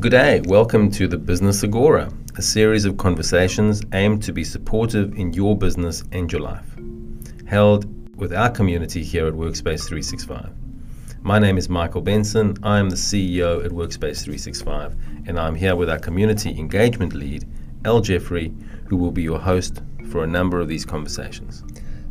[0.00, 0.40] Good day.
[0.44, 5.58] Welcome to the Business Agora, a series of conversations aimed to be supportive in your
[5.58, 6.76] business and your life,
[7.48, 10.52] held with our community here at Workspace 365.
[11.22, 12.56] My name is Michael Benson.
[12.62, 14.94] I am the CEO at Workspace 365,
[15.26, 17.44] and I'm here with our community engagement lead,
[17.84, 18.54] El Jeffrey,
[18.84, 21.64] who will be your host for a number of these conversations.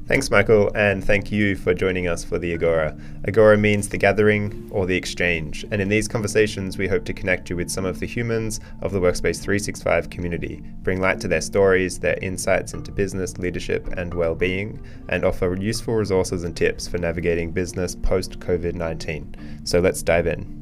[0.07, 2.97] Thanks, Michael, and thank you for joining us for the Agora.
[3.27, 7.49] Agora means the gathering or the exchange, and in these conversations, we hope to connect
[7.49, 11.41] you with some of the humans of the Workspace 365 community, bring light to their
[11.41, 16.87] stories, their insights into business, leadership, and well being, and offer useful resources and tips
[16.87, 19.35] for navigating business post COVID 19.
[19.65, 20.56] So let's dive in.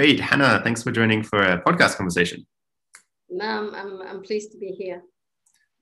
[0.00, 0.18] Great.
[0.18, 2.46] Hannah, thanks for joining for a podcast conversation.
[3.28, 5.02] No, I'm, I'm pleased to be here.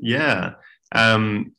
[0.00, 0.54] Yeah.
[0.92, 1.52] Um,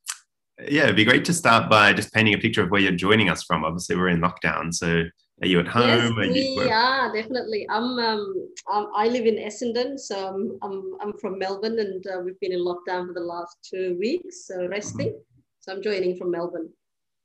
[0.68, 3.30] yeah, it'd be great to start by just painting a picture of where you're joining
[3.30, 3.64] us from.
[3.64, 4.74] Obviously, we're in lockdown.
[4.74, 5.06] So
[5.42, 5.88] are you at home?
[5.88, 7.66] Yes, are we you, are definitely.
[7.70, 12.20] I'm, um, I'm, I live in Essendon, so I'm, I'm, I'm from Melbourne, and uh,
[12.20, 15.12] we've been in lockdown for the last two weeks, so resting.
[15.12, 15.40] Mm-hmm.
[15.62, 16.70] So I'm joining from Melbourne.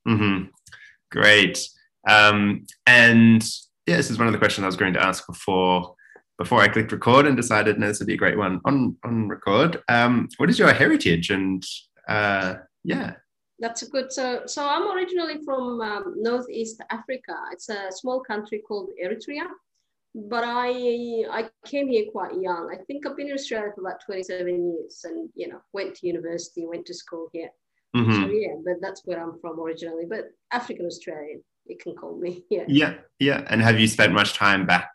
[0.07, 0.45] Mm-hmm.
[1.11, 1.69] Great.
[2.07, 3.45] Um, and
[3.87, 5.95] yeah, this is one of the questions I was going to ask before
[6.39, 9.29] before I clicked record and decided no, this would be a great one on on
[9.29, 9.83] record.
[9.89, 11.31] Um, what is your heritage?
[11.31, 11.63] And
[12.09, 13.15] uh, yeah,
[13.59, 14.13] that's a good.
[14.13, 17.37] So so I'm originally from um, Northeast Africa.
[17.53, 19.47] It's a small country called Eritrea,
[20.15, 22.71] but I I came here quite young.
[22.73, 26.07] I think I've been in Australia for about 27 years, and you know went to
[26.07, 27.51] university, went to school here.
[27.95, 28.13] Mm-hmm.
[28.13, 30.05] So yeah, but that's where I'm from originally.
[30.09, 32.45] But African Australian you can call me.
[32.51, 32.65] Yeah.
[32.69, 33.45] Yeah, yeah.
[33.49, 34.91] And have you spent much time back?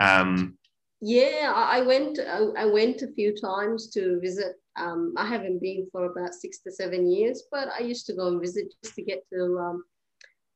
[0.00, 0.58] Um,
[1.00, 2.20] yeah, I went.
[2.20, 4.54] I went a few times to visit.
[4.76, 8.28] Um, I haven't been for about six to seven years, but I used to go
[8.28, 9.84] and visit just to get to, um,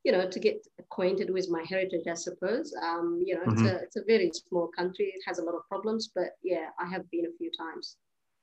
[0.04, 2.06] you know, to get acquainted with my heritage.
[2.08, 2.72] I suppose.
[2.80, 3.66] Um, you know, mm-hmm.
[3.66, 5.06] it's a it's a very small country.
[5.06, 7.96] It has a lot of problems, but yeah, I have been a few times.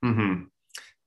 [0.03, 0.43] Mm-hmm.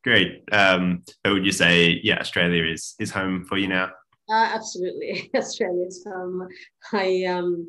[0.03, 0.45] Great.
[0.51, 3.91] Um, so would you say, yeah, Australia is is home for you now?
[4.29, 6.05] Uh, absolutely, Australians.
[6.07, 6.49] Um,
[6.93, 7.69] I um,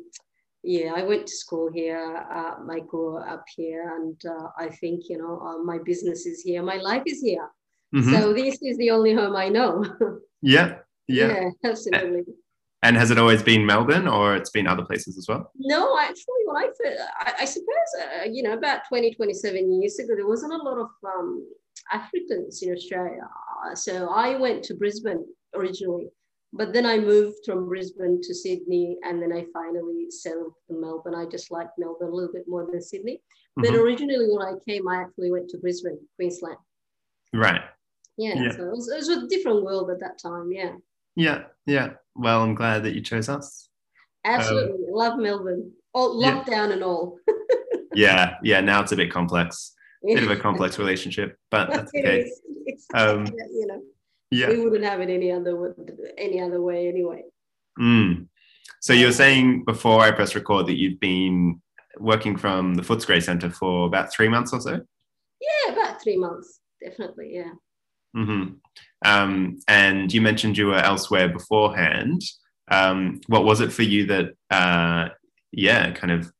[0.64, 2.26] yeah, I went to school here.
[2.30, 6.42] Uh, I grew up here, and uh, I think you know uh, my business is
[6.42, 6.62] here.
[6.62, 7.48] My life is here.
[7.94, 8.12] Mm-hmm.
[8.12, 9.84] So this is the only home I know.
[10.42, 12.24] yeah, yeah, yeah, absolutely.
[12.82, 15.50] And has it always been Melbourne, or it's been other places as well?
[15.56, 16.70] No, actually, when I
[17.20, 20.78] I, I suppose uh, you know about 20, 27 years ago, there wasn't a lot
[20.78, 21.46] of um,
[21.92, 23.28] Africans in Australia.
[23.74, 26.08] So I went to Brisbane originally
[26.52, 31.14] but then I moved from Brisbane to Sydney, and then I finally settled in Melbourne.
[31.14, 33.20] I just like Melbourne a little bit more than Sydney.
[33.58, 33.62] Mm-hmm.
[33.62, 36.56] But originally, when I came, I actually went to Brisbane, Queensland.
[37.34, 37.60] Right.
[38.16, 38.34] Yeah.
[38.34, 38.52] yeah.
[38.52, 40.50] So it was, it was, a different world at that time.
[40.50, 40.72] Yeah.
[41.16, 41.44] Yeah.
[41.66, 41.90] Yeah.
[42.14, 43.68] Well, I'm glad that you chose us.
[44.24, 44.86] Absolutely.
[44.88, 45.72] Um, Love Melbourne.
[45.92, 46.72] All lockdown yeah.
[46.72, 47.18] and all.
[47.94, 48.36] yeah.
[48.42, 48.60] Yeah.
[48.60, 49.74] Now it's a bit complex.
[50.02, 52.30] Bit of a complex relationship, but that's okay.
[52.94, 53.82] Um, you know
[54.30, 54.48] yeah.
[54.48, 55.74] we wouldn't have it any other
[56.16, 57.22] any other way anyway.
[57.78, 58.28] Mm.
[58.80, 61.60] So you were saying before I press record that you've been
[61.98, 64.80] working from the Footscray Centre for about three months or so.
[65.40, 67.30] Yeah, about three months, definitely.
[67.34, 67.52] Yeah.
[68.16, 68.54] Mm-hmm.
[69.04, 72.22] Um, and you mentioned you were elsewhere beforehand.
[72.70, 75.08] Um, what was it for you that, uh,
[75.52, 76.30] yeah, kind of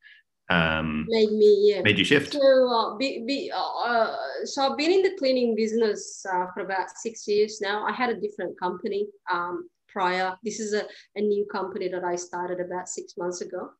[0.50, 1.82] um, made me yeah.
[1.82, 2.32] made you shift?
[2.32, 6.90] So, uh, be, be, uh, so I've been in the cleaning business uh, for about
[6.96, 7.84] six years now.
[7.84, 10.36] I had a different company um, prior.
[10.42, 10.84] This is a,
[11.16, 13.70] a new company that I started about six months ago.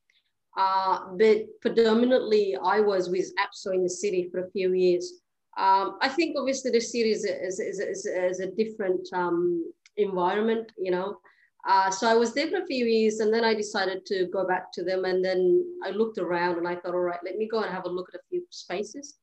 [0.58, 5.20] Uh, but predominantly, I was with APSO in the city for a few years.
[5.56, 9.72] Um, I think obviously the city is a, is, is, is, is a different um,
[9.96, 11.18] environment, you know.
[11.66, 14.46] Uh, so I was there for a few years and then I decided to go
[14.46, 15.04] back to them.
[15.04, 17.84] And then I looked around and I thought, all right, let me go and have
[17.84, 19.18] a look at a few spaces.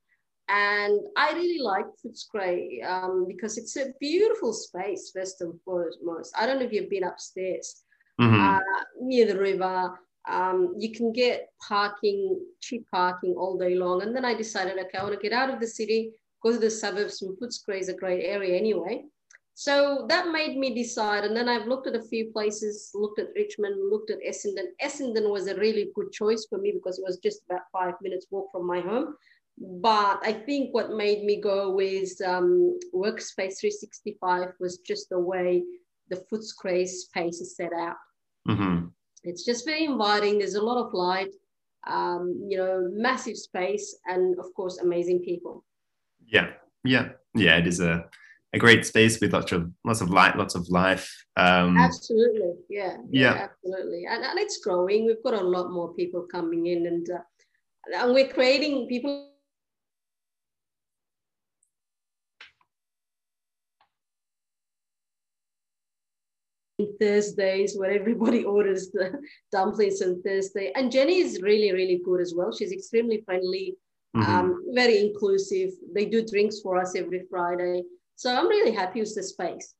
[0.47, 6.35] And I really like Footscray um, because it's a beautiful space, first and foremost.
[6.37, 7.83] I don't know if you've been upstairs
[8.21, 8.39] mm-hmm.
[8.39, 8.59] uh,
[9.01, 9.97] near the river.
[10.29, 14.03] Um, you can get parking, cheap parking all day long.
[14.03, 16.11] And then I decided, okay, I want to get out of the city,
[16.43, 19.03] go to the suburbs, and Footscray is a great area anyway.
[19.57, 21.23] So that made me decide.
[21.23, 24.67] And then I've looked at a few places, looked at Richmond, looked at Essendon.
[24.83, 28.27] Essendon was a really good choice for me because it was just about five minutes
[28.29, 29.15] walk from my home.
[29.57, 35.63] But I think what made me go with um, Workspace 365 was just the way
[36.09, 37.95] the Footscray space is set out.
[38.49, 38.87] Mm-hmm.
[39.23, 40.37] It's just very inviting.
[40.37, 41.33] There's a lot of light,
[41.87, 45.63] um, you know, massive space, and of course, amazing people.
[46.27, 46.49] Yeah,
[46.83, 48.05] Yeah, yeah, it is a
[48.55, 51.13] a great space with lots of lots of light, lots of life.
[51.35, 55.05] Um, absolutely, yeah, yeah, yeah, absolutely, and, and it's growing.
[55.05, 59.31] We've got a lot more people coming in, and uh, and we're creating people.
[66.99, 69.19] Thursdays where everybody orders the
[69.51, 70.71] dumplings on Thursday.
[70.75, 72.51] And Jenny is really, really good as well.
[72.51, 73.75] She's extremely friendly,
[74.15, 74.29] mm-hmm.
[74.29, 75.71] um, very inclusive.
[75.93, 77.83] They do drinks for us every Friday.
[78.15, 79.73] So I'm really happy with the space.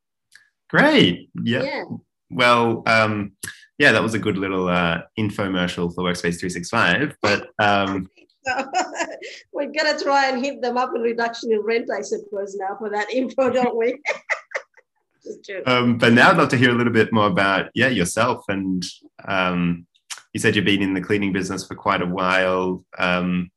[0.69, 1.29] Great.
[1.41, 1.63] Yeah.
[1.63, 1.83] yeah.
[2.29, 3.33] Well, um,
[3.77, 7.15] yeah, that was a good little uh, infomercial for Workspace 365.
[7.21, 8.09] But um,
[9.53, 12.89] we're gonna try and hit them up in reduction in rent, I suppose, now for
[12.89, 13.99] that info, don't we?
[15.65, 18.85] um, but now I'd love to hear a little bit more about yeah yourself and
[19.27, 19.87] um,
[20.33, 22.83] you said you've been in the cleaning business for quite a while.
[22.97, 23.49] Um,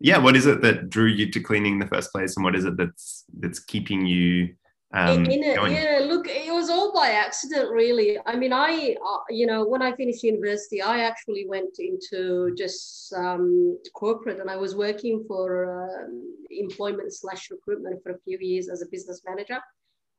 [0.00, 2.56] yeah, what is it that drew you to cleaning in the first place, and what
[2.56, 4.54] is it that's that's keeping you?
[4.94, 8.18] Um, in it, yeah, look, it was all by accident, really.
[8.24, 13.12] I mean, I, uh, you know, when I finished university, I actually went into just
[13.14, 15.48] um, corporate, and I was working for
[15.82, 16.06] uh,
[16.50, 19.60] employment slash recruitment for a few years as a business manager.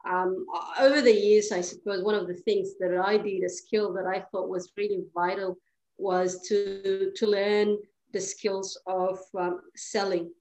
[0.07, 0.45] Um,
[0.79, 4.05] over the years, I suppose one of the things that I did, a skill that
[4.05, 5.57] I thought was really vital,
[5.97, 7.77] was to to learn
[8.13, 10.31] the skills of um, selling.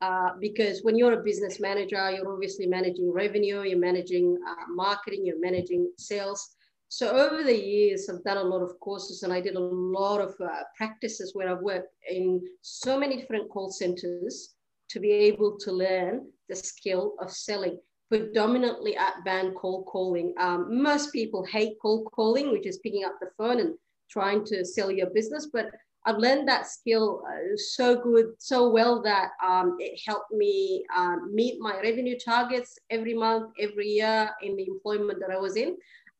[0.00, 5.26] Uh, because when you're a business manager, you're obviously managing revenue, you're managing uh, marketing,
[5.26, 6.56] you're managing sales.
[6.88, 10.20] So over the years, I've done a lot of courses and I did a lot
[10.20, 14.54] of uh, practices where I've worked in so many different call centers
[14.90, 17.78] to be able to learn the skill of selling,
[18.08, 20.32] predominantly outbound cold calling.
[20.38, 23.74] Um, most people hate cold calling, which is picking up the phone and
[24.10, 25.66] trying to sell your business, but
[26.08, 31.34] I've learned that skill uh, so good, so well that um, it helped me um,
[31.34, 35.76] meet my revenue targets every month, every year in the employment that I was in.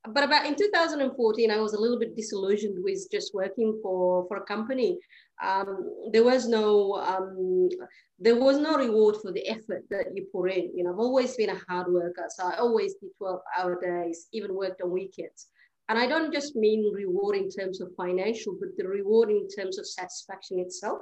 [0.06, 4.36] But about in 2014, I was a little bit disillusioned with just working for, for
[4.36, 4.98] a company.
[5.42, 7.70] Um, there was no um,
[8.18, 10.76] there was no reward for the effort that you put in.
[10.76, 14.26] You know, I've always been a hard worker, so I always did 12 hour days,
[14.34, 15.46] even worked on weekends.
[15.88, 19.78] And I don't just mean reward in terms of financial, but the reward in terms
[19.78, 21.00] of satisfaction itself.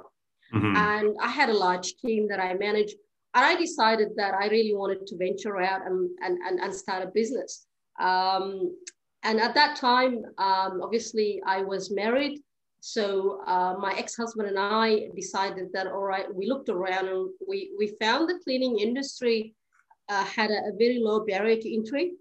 [0.53, 0.75] Mm-hmm.
[0.77, 2.95] And I had a large team that I managed.
[3.33, 7.03] And I decided that I really wanted to venture out and, and, and, and start
[7.03, 7.67] a business.
[7.99, 8.73] Um,
[9.23, 12.39] and at that time, um, obviously, I was married.
[12.79, 17.71] So uh, my ex-husband and I decided that, all right, we looked around and we,
[17.77, 19.53] we found the cleaning industry
[20.07, 22.13] uh, had a, a very low barrier to entry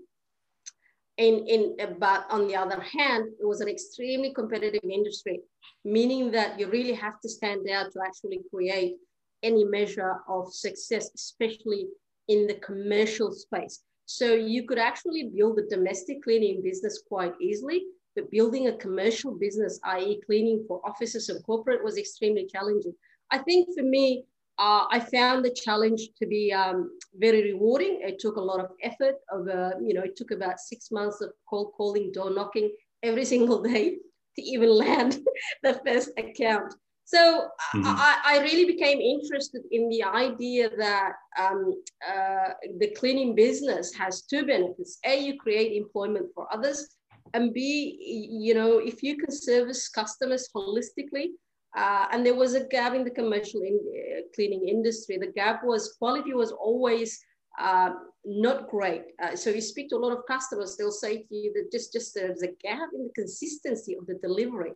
[1.18, 5.40] in, in, uh, but on the other hand, it was an extremely competitive industry,
[5.84, 8.96] meaning that you really have to stand out to actually create
[9.42, 11.86] any measure of success, especially
[12.28, 13.82] in the commercial space.
[14.06, 17.82] So you could actually build a domestic cleaning business quite easily,
[18.14, 20.20] but building a commercial business, i.e.
[20.26, 22.94] cleaning for offices and corporate was extremely challenging.
[23.30, 24.24] I think for me,
[24.58, 28.00] uh, I found the challenge to be um, very rewarding.
[28.02, 29.16] It took a lot of effort.
[29.30, 32.70] Of uh, you know, it took about six months of cold calling, door knocking
[33.02, 33.96] every single day
[34.36, 35.18] to even land
[35.62, 36.74] the first account.
[37.04, 37.82] So mm-hmm.
[37.84, 41.72] I, I, really became interested in the idea that um,
[42.04, 42.48] uh,
[42.80, 46.96] the cleaning business has two benefits: a, you create employment for others,
[47.32, 47.96] and b,
[48.28, 51.28] you know, if you can service customers holistically
[51.76, 55.18] uh, and there was a gap in the commercial in, uh, cleaning industry.
[55.18, 57.20] The gap was quality was always
[57.58, 57.90] uh,
[58.24, 59.02] not great.
[59.22, 61.92] Uh, so you speak to a lot of customers, they'll say to you that just,
[61.92, 64.70] just there's a gap in the consistency of the delivery.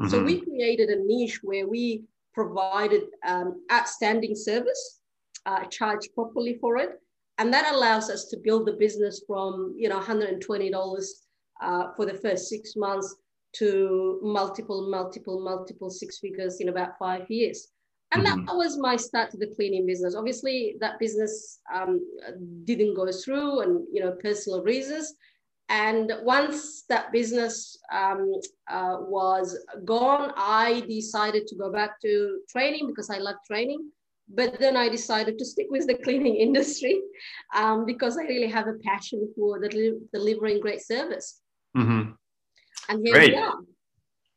[0.00, 0.08] Mm-hmm.
[0.08, 5.00] So we created a niche where we provided um, outstanding service,
[5.44, 7.00] uh, charged properly for it.
[7.38, 11.06] And that allows us to build the business from, you know, $120
[11.62, 13.14] uh, for the first six months
[13.58, 17.68] to multiple, multiple, multiple six figures in about five years.
[18.12, 18.44] And mm-hmm.
[18.44, 20.14] that was my start to the cleaning business.
[20.14, 22.00] Obviously, that business um,
[22.64, 25.14] didn't go through, and you know, personal reasons.
[25.68, 28.32] And once that business um,
[28.70, 33.90] uh, was gone, I decided to go back to training because I love training.
[34.28, 37.00] But then I decided to stick with the cleaning industry
[37.54, 41.40] um, because I really have a passion for the, delivering great service.
[41.76, 42.12] Mm-hmm.
[42.88, 43.32] And here Great.
[43.32, 43.54] we are.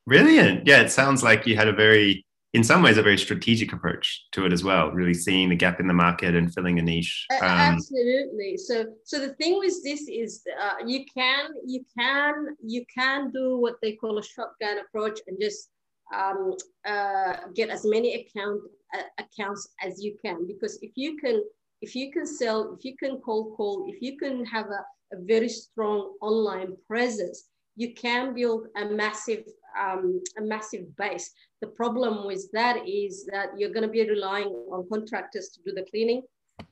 [0.08, 0.68] Brilliant.
[0.68, 4.26] Yeah, it sounds like you had a very, in some ways, a very strategic approach
[4.32, 4.90] to it as well.
[4.92, 7.28] Really seeing the gap in the market and filling a niche.
[7.42, 8.58] Um, Absolutely.
[8.58, 13.58] So, so the thing with this is, uh, you can, you can, you can do
[13.58, 15.70] what they call a shotgun approach and just
[16.16, 16.56] um,
[16.88, 18.62] uh, get as many account
[18.96, 20.48] uh, accounts as you can.
[20.48, 21.44] Because if you can
[21.82, 25.22] if you can sell, if you can cold call, if you can have a, a
[25.22, 27.46] very strong online presence,
[27.80, 29.46] you can build a massive
[29.80, 31.32] um, a massive base.
[31.62, 35.72] The problem with that is that you're going to be relying on contractors to do
[35.74, 36.24] the cleaning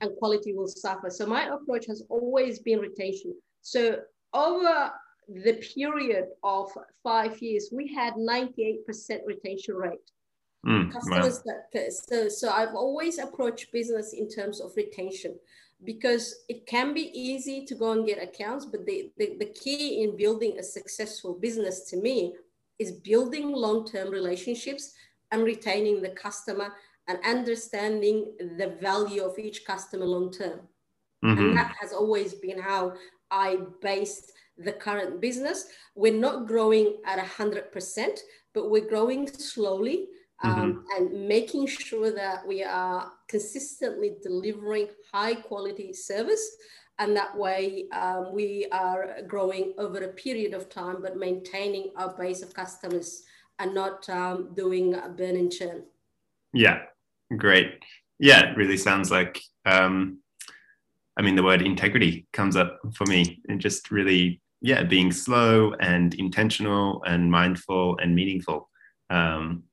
[0.02, 1.08] and quality will suffer.
[1.08, 3.34] So my approach has always been retention.
[3.62, 4.00] So
[4.34, 4.92] over
[5.28, 6.70] the period of
[7.02, 8.80] five years, we had 98%
[9.26, 10.10] retention rate.
[10.66, 11.54] Mm, customers wow.
[11.72, 15.36] that so, so I've always approached business in terms of retention
[15.84, 20.02] because it can be easy to go and get accounts, but the, the, the key
[20.02, 22.34] in building a successful business to me
[22.78, 24.92] is building long-term relationships
[25.30, 26.74] and retaining the customer
[27.06, 30.60] and understanding the value of each customer long term.
[31.24, 31.38] Mm-hmm.
[31.38, 32.94] And that has always been how
[33.30, 35.66] I based the current business.
[35.94, 38.18] We're not growing at 100%,
[38.54, 40.08] but we're growing slowly
[40.42, 40.80] um, mm-hmm.
[40.96, 46.56] and making sure that we are consistently delivering high quality service.
[47.00, 52.12] And that way um, we are growing over a period of time, but maintaining our
[52.16, 53.22] base of customers
[53.58, 55.84] and not um, doing a burn and churn.
[56.52, 56.80] Yeah,
[57.36, 57.82] great.
[58.18, 60.18] Yeah, it really sounds like, um,
[61.16, 65.74] I mean, the word integrity comes up for me and just really, yeah, being slow
[65.80, 68.70] and intentional and mindful and meaningful.
[69.10, 69.64] Um,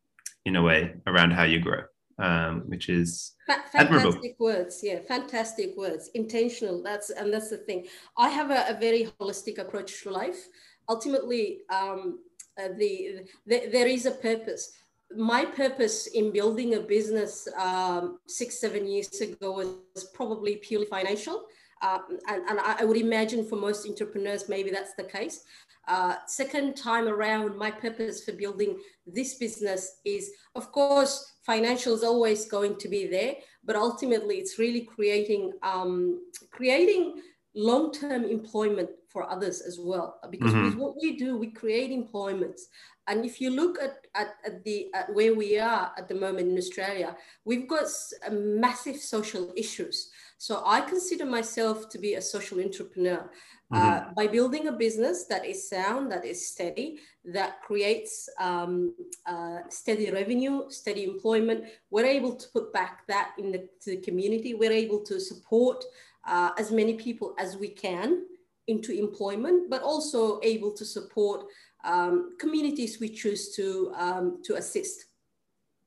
[0.46, 1.82] in a way around how you grow,
[2.20, 4.22] um, which is fantastic admirable.
[4.40, 4.80] words.
[4.84, 6.10] Yeah, fantastic words.
[6.14, 6.82] Intentional.
[6.84, 7.88] That's and that's the thing.
[8.18, 10.48] I have a, a very holistic approach to life.
[10.88, 12.20] Ultimately, um,
[12.58, 14.72] uh, the, the there is a purpose
[15.16, 21.46] my purpose in building a business um, six, seven years ago was probably purely financial.
[21.82, 25.44] Uh, and, and I would imagine for most entrepreneurs, maybe that's the case.
[25.88, 32.04] Uh, second time around, my purpose for building this business is, of course, financial is
[32.04, 37.22] always going to be there, but ultimately, it's really creating um, creating
[37.56, 40.20] long-term employment for others as well.
[40.30, 40.66] Because mm-hmm.
[40.66, 42.68] with what we do, we create employments.
[43.08, 46.50] And if you look at, at, at the at where we are at the moment
[46.50, 47.16] in Australia,
[47.46, 47.86] we've got
[48.32, 50.10] massive social issues.
[50.38, 53.30] So I consider myself to be a social entrepreneur.
[53.74, 54.14] Uh, mm-hmm.
[54.14, 58.94] by building a business that is sound, that is steady, that creates um,
[59.26, 63.98] uh, steady revenue, steady employment, we're able to put back that in the, to the
[63.98, 64.54] community.
[64.54, 65.84] We're able to support
[66.28, 68.26] uh, as many people as we can
[68.68, 71.46] into employment, but also able to support
[71.84, 75.06] um, communities we choose to um, to assist.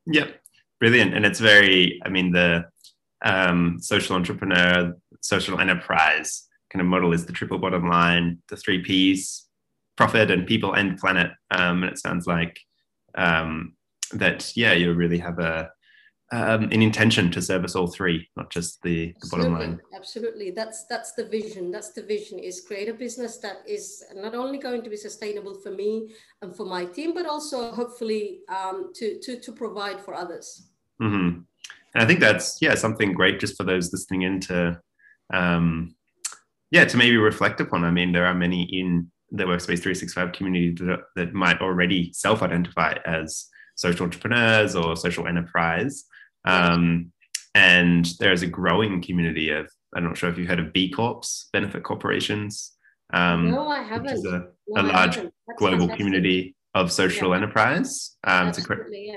[0.06, 0.40] Yep,
[0.80, 2.00] brilliant, and it's very.
[2.04, 2.66] I mean, the
[3.24, 8.82] um, social entrepreneur, social enterprise kind of model is the triple bottom line, the three
[8.82, 9.46] P's:
[9.96, 11.30] profit and people and planet.
[11.50, 12.58] Um, and it sounds like
[13.16, 13.74] um,
[14.12, 14.52] that.
[14.56, 15.70] Yeah, you really have a
[16.30, 19.80] um, an intention to service all three, not just the, the bottom line.
[19.96, 21.70] Absolutely, that's that's the vision.
[21.70, 25.54] That's the vision: is create a business that is not only going to be sustainable
[25.54, 26.10] for me
[26.42, 30.68] and for my team, but also hopefully um, to to to provide for others.
[31.00, 31.40] Mm-hmm.
[31.94, 34.80] And I think that's yeah something great just for those listening in to
[35.32, 35.94] um,
[36.70, 37.84] yeah to maybe reflect upon.
[37.84, 42.94] I mean, there are many in the Workspace 365 community that, that might already self-identify
[43.04, 43.46] as
[43.76, 46.04] social entrepreneurs or social enterprise
[46.44, 47.12] um,
[47.54, 51.48] and there's a growing community of, I'm not sure if you've heard of B Corps,
[51.52, 52.72] benefit corporations.
[53.12, 54.04] Um, no, I haven't.
[54.04, 55.16] Which is a, no, a large
[55.56, 55.96] global fantastic.
[55.96, 57.36] community of social yeah.
[57.36, 58.16] enterprise.
[58.24, 59.16] Um, it's a, yeah.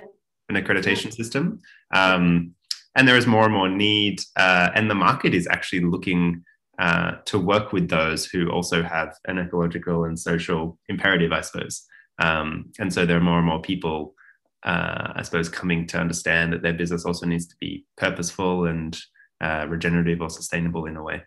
[0.50, 1.12] an accreditation yeah.
[1.12, 1.62] system.
[1.94, 2.56] Um,
[2.96, 6.44] and there is more and more need, uh, and the market is actually looking
[6.80, 11.86] uh, to work with those who also have an ecological and social imperative, I suppose.
[12.20, 14.16] Um, and so there are more and more people
[14.64, 18.98] uh, I suppose, coming to understand that their business also needs to be purposeful and
[19.42, 21.24] uh, regenerative or sustainable in a way.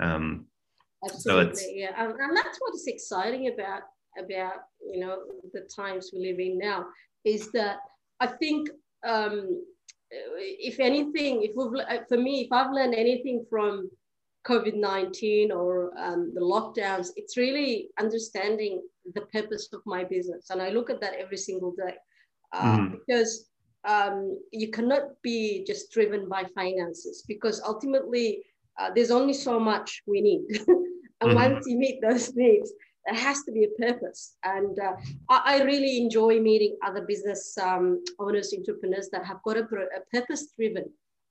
[0.00, 0.46] Um,
[1.04, 3.82] Absolutely, so yeah, um, and that's what is exciting about
[4.18, 5.18] about you know
[5.52, 6.86] the times we live in now
[7.24, 7.76] is that
[8.18, 8.68] I think
[9.06, 9.62] um,
[10.10, 13.90] if anything, if we've for me, if I've learned anything from
[14.48, 18.82] COVID nineteen or um, the lockdowns, it's really understanding
[19.14, 21.94] the purpose of my business, and I look at that every single day
[22.52, 22.92] uh, mm.
[22.92, 23.48] because
[23.86, 28.42] um, you cannot be just driven by finances because ultimately
[28.78, 30.42] uh, there's only so much we need.
[31.20, 31.34] and mm.
[31.34, 32.72] once you meet those needs,
[33.06, 34.36] there has to be a purpose.
[34.44, 34.92] And uh,
[35.28, 40.00] I, I, really enjoy meeting other business um, owners, entrepreneurs that have got a, a
[40.12, 40.84] purpose driven,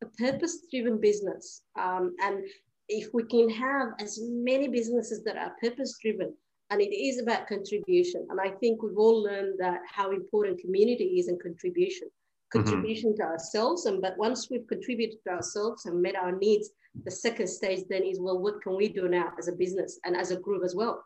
[0.04, 1.62] a purpose driven business.
[1.80, 2.44] Um, and
[2.90, 6.34] if we can have as many businesses that are purpose driven,
[6.70, 8.28] and it is about contribution.
[8.30, 12.64] And I think we've all learned that how important community is and contribution, mm-hmm.
[12.64, 13.22] contribution mm-hmm.
[13.22, 13.86] to ourselves.
[13.86, 16.72] And but once we've contributed to ourselves and met our needs,
[17.06, 20.16] the second stage then is well what can we do now as a business and
[20.16, 21.04] as a group as well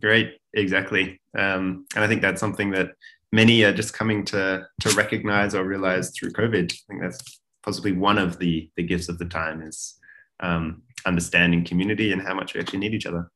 [0.00, 2.90] great exactly um, and i think that's something that
[3.30, 7.92] many are just coming to to recognize or realize through covid i think that's possibly
[7.92, 9.98] one of the the gifts of the time is
[10.42, 13.30] um, understanding community and how much we actually need each other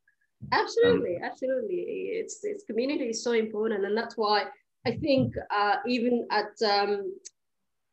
[0.52, 1.76] absolutely um, absolutely
[2.20, 4.44] it's it's community is so important and that's why
[4.86, 7.12] i think uh, even at um,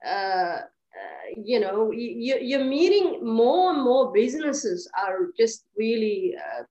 [0.06, 0.60] uh,
[0.94, 6.64] uh, you know, you, you're meeting more and more businesses are just really uh,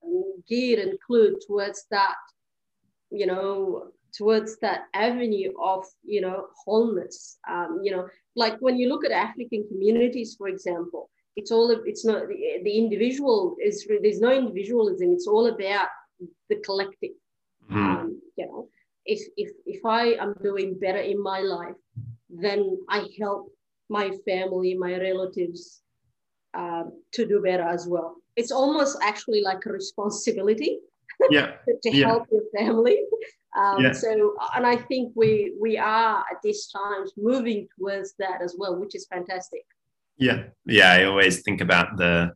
[0.47, 2.15] geared and clued towards that,
[3.11, 7.37] you know, towards that avenue of, you know, wholeness.
[7.49, 12.05] Um, you know, like when you look at African communities, for example, it's all, it's
[12.05, 15.11] not, the, the individual is, there's no individualism.
[15.11, 15.87] It's all about
[16.49, 17.11] the collective.
[17.71, 17.75] Mm.
[17.75, 18.67] Um, you know,
[19.05, 21.75] if, if, if I am doing better in my life,
[22.29, 23.51] then I help
[23.89, 25.81] my family, my relatives
[26.53, 28.15] uh, to do better as well.
[28.35, 30.79] It's almost actually like a responsibility
[31.29, 31.53] yeah.
[31.83, 32.07] to yeah.
[32.07, 32.99] help your family.
[33.55, 33.91] Um, yeah.
[33.91, 38.79] So, and I think we we are at this time moving towards that as well,
[38.79, 39.63] which is fantastic.
[40.17, 40.91] Yeah, yeah.
[40.91, 42.33] I always think about the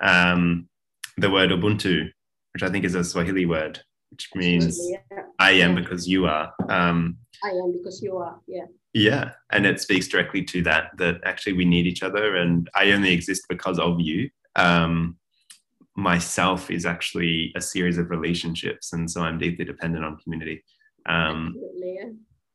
[0.00, 0.68] um,
[1.16, 2.10] the word Ubuntu,
[2.52, 5.22] which I think is a Swahili word, which means yeah.
[5.38, 6.52] I am because you are.
[6.68, 8.38] Um, I am because you are.
[8.46, 8.66] Yeah.
[8.92, 12.92] Yeah, and it speaks directly to that that actually we need each other, and I
[12.92, 14.30] only exist because of you.
[14.54, 15.16] Um,
[15.96, 20.62] myself is actually a series of relationships, and so I'm deeply dependent on community.
[21.06, 21.98] Um, absolutely,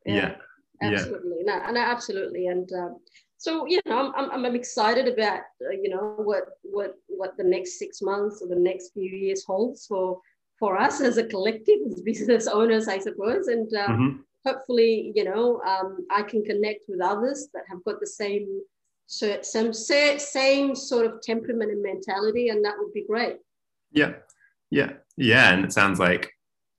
[0.05, 0.15] yeah.
[0.15, 0.35] yeah.
[0.81, 1.57] Absolutely, yeah.
[1.57, 2.89] no, no, absolutely, and uh,
[3.39, 7.43] so you know, I'm, I'm, I'm excited about uh, you know what what what the
[7.43, 10.19] next six months or the next few years holds for
[10.59, 13.73] for us as a collective, as business owners, I suppose, and.
[13.73, 18.07] Um, mm-hmm hopefully, you know, um, I can connect with others that have got the
[18.07, 18.61] same
[19.11, 23.37] so some same sort of temperament and mentality, and that would be great.
[23.91, 24.13] Yeah,
[24.69, 25.51] yeah, yeah.
[25.51, 26.31] And it sounds like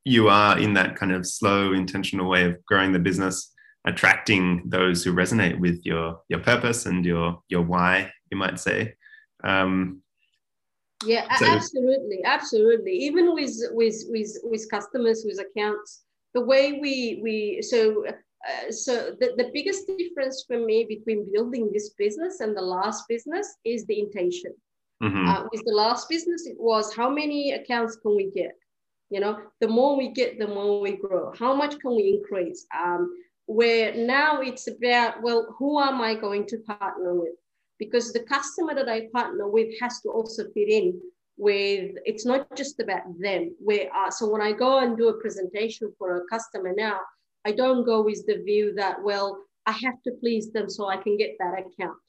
[0.05, 3.53] you are in that kind of slow, intentional way of growing the business,
[3.87, 8.95] attracting those who resonate with your your purpose and your your why, you might say.
[9.43, 10.03] Um,
[11.05, 11.47] yeah, so.
[11.47, 12.93] absolutely, absolutely.
[12.93, 16.03] Even with with with with customers, with accounts,
[16.35, 21.71] the way we we so uh, so the, the biggest difference for me between building
[21.73, 24.53] this business and the last business is the intention.
[25.03, 25.29] Mm-hmm.
[25.29, 28.53] Uh, with the last business, it was how many accounts can we get?
[29.09, 31.33] You know, the more we get, the more we grow.
[31.37, 32.67] How much can we increase?
[32.79, 33.11] Um,
[33.51, 37.35] where now it's about, well, who am I going to partner with?
[37.81, 41.01] Because the customer that I partner with has to also fit in
[41.37, 43.53] with it's not just about them.
[43.59, 47.01] Where uh, so when i go and do a presentation for a customer now
[47.47, 50.99] i don't go with the view that well i have to please them so i
[50.99, 52.07] can get that account.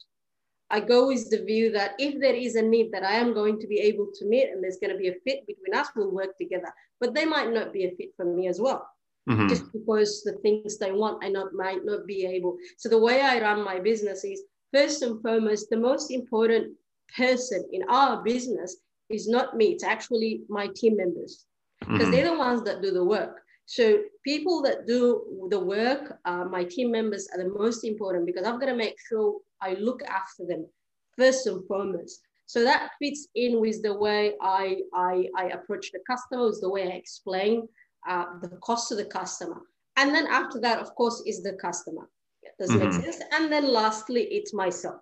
[0.70, 3.58] I go with the view that if there is a need that i am going
[3.60, 6.10] to be able to meet and there's going to be a fit between us we'll
[6.20, 6.72] work together.
[7.00, 8.91] But they might not be a fit for me as well
[9.28, 9.48] mm-hmm.
[9.48, 13.20] just because the things they want i not might not be able so the way
[13.20, 16.72] i run my business is first and foremost the most important
[17.16, 18.78] person in our business
[19.12, 21.44] is not me, it's actually my team members
[21.80, 22.10] because mm-hmm.
[22.10, 23.42] they're the ones that do the work.
[23.66, 28.46] So people that do the work, uh, my team members are the most important because
[28.46, 30.66] I've got to make sure I look after them
[31.16, 32.20] first and foremost.
[32.46, 36.84] So that fits in with the way I, I, I approach the customers, the way
[36.84, 37.68] I explain
[38.08, 39.62] uh, the cost to the customer.
[39.96, 42.08] And then after that, of course, is the customer.
[42.58, 42.84] Does mm-hmm.
[42.84, 43.22] make sense?
[43.32, 45.00] And then lastly, it's myself.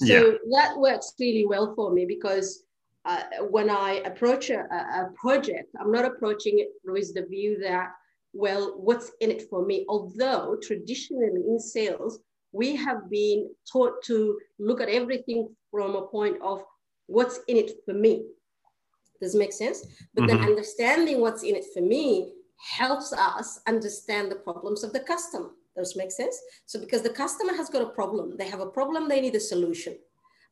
[0.00, 0.38] So yeah.
[0.52, 2.64] that works really well for me because
[3.04, 7.90] uh, when I approach a, a, project, I'm not approaching it with the view that,
[8.32, 9.84] well, what's in it for me?
[9.88, 12.20] Although traditionally in sales,
[12.52, 16.62] we have been taught to look at everything from a point of
[17.06, 18.24] what's in it for me.
[19.20, 19.84] Does it make sense?
[20.14, 20.38] But mm-hmm.
[20.38, 25.50] then understanding what's in it for me helps us understand the problems of the customer.
[25.76, 26.36] Does make sense?
[26.66, 29.40] So because the customer has got a problem, they have a problem, they need a
[29.40, 29.96] solution.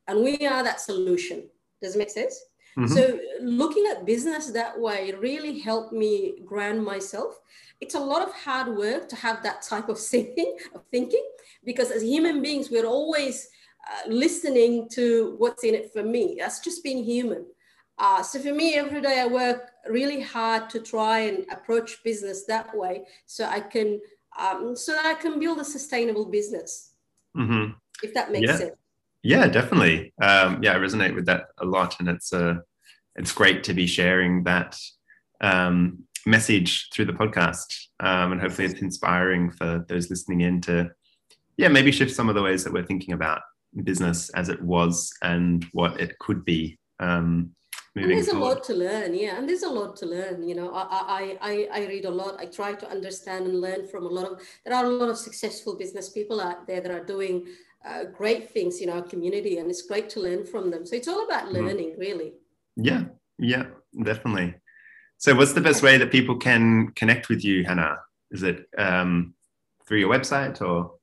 [0.07, 1.49] And we are that solution.
[1.81, 2.39] Does it make sense?
[2.77, 2.93] Mm-hmm.
[2.93, 7.39] So looking at business that way really helped me ground myself.
[7.81, 11.25] It's a lot of hard work to have that type of thinking, of thinking,
[11.65, 13.49] because as human beings, we're always
[13.85, 16.37] uh, listening to what's in it for me.
[16.39, 17.45] That's just being human.
[17.99, 22.45] Uh, so for me, every day I work really hard to try and approach business
[22.45, 23.99] that way, so I can
[24.37, 26.93] um, so that I can build a sustainable business.
[27.35, 27.71] Mm-hmm.
[28.03, 28.57] If that makes yeah.
[28.57, 28.75] sense.
[29.23, 30.13] Yeah, definitely.
[30.21, 32.55] Um, yeah, I resonate with that a lot, and it's uh,
[33.15, 34.79] it's great to be sharing that
[35.41, 40.91] um, message through the podcast, um, and hopefully it's inspiring for those listening in to,
[41.57, 43.41] yeah, maybe shift some of the ways that we're thinking about
[43.83, 47.51] business as it was and what it could be um,
[48.03, 48.45] and there's forward.
[48.45, 51.37] a lot to learn yeah and there's a lot to learn you know I, I
[51.41, 54.41] i i read a lot i try to understand and learn from a lot of
[54.65, 57.47] there are a lot of successful business people out there that are doing
[57.85, 61.07] uh, great things in our community and it's great to learn from them so it's
[61.07, 61.65] all about mm-hmm.
[61.65, 61.99] learning mm.
[61.99, 62.33] really
[62.75, 63.03] yeah
[63.37, 63.65] yeah
[64.03, 64.53] definitely
[65.17, 67.97] so what's the best way that people can connect with you hannah
[68.31, 69.33] is it um,
[69.85, 70.96] through your website or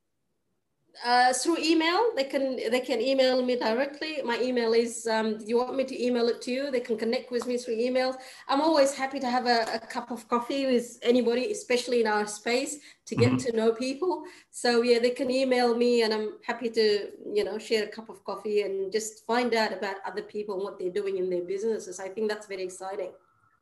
[1.04, 2.12] uh, through email.
[2.14, 4.20] They can they can email me directly.
[4.24, 5.06] My email is.
[5.06, 6.70] Um, you want me to email it to you?
[6.70, 8.16] They can connect with me through emails.
[8.48, 12.26] I'm always happy to have a, a cup of coffee with anybody, especially in our
[12.26, 13.50] space, to get mm-hmm.
[13.50, 14.24] to know people.
[14.50, 18.08] So yeah, they can email me, and I'm happy to you know share a cup
[18.08, 21.44] of coffee and just find out about other people and what they're doing in their
[21.44, 22.00] businesses.
[22.00, 23.12] I think that's very exciting.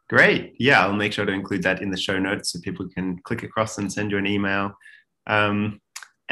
[0.09, 0.55] Great.
[0.59, 3.43] Yeah, I'll make sure to include that in the show notes so people can click
[3.43, 4.73] across and send you an email.
[5.27, 5.81] Um,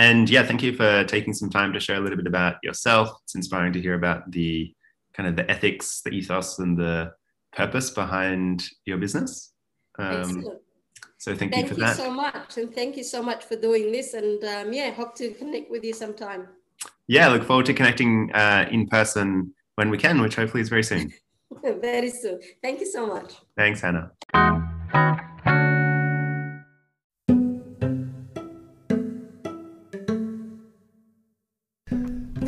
[0.01, 3.11] and yeah, thank you for taking some time to share a little bit about yourself.
[3.25, 4.75] It's inspiring to hear about the
[5.13, 7.13] kind of the ethics, the ethos, and the
[7.53, 9.53] purpose behind your business.
[9.99, 10.43] Um,
[11.19, 11.97] so thank, thank you for you that.
[11.97, 14.15] Thank you so much, and thank you so much for doing this.
[14.15, 16.49] And um, yeah, hope to connect with you sometime.
[17.07, 20.83] Yeah, look forward to connecting uh, in person when we can, which hopefully is very
[20.83, 21.13] soon.
[21.63, 22.41] very soon.
[22.63, 23.35] Thank you so much.
[23.55, 24.13] Thanks, Hannah.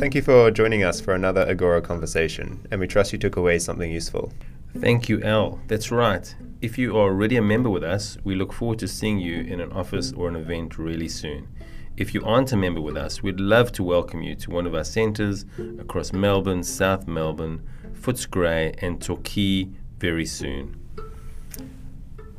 [0.03, 3.57] Thank you for joining us for another Agora conversation, and we trust you took away
[3.57, 4.33] something useful.
[4.77, 5.61] Thank you, Al.
[5.67, 6.35] That's right.
[6.61, 9.61] If you are already a member with us, we look forward to seeing you in
[9.61, 11.47] an office or an event really soon.
[11.95, 14.75] If you aren't a member with us, we'd love to welcome you to one of
[14.75, 15.45] our centres
[15.79, 20.81] across Melbourne, South Melbourne, Footscray, and Torquay very soon.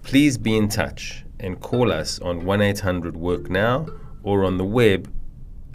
[0.03, 3.87] Please be in touch and call us on 1 800 Work Now
[4.23, 5.11] or on the web